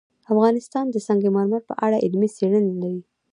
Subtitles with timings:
[0.33, 3.01] افغانستان د سنگ مرمر په اړه علمي څېړنې لري.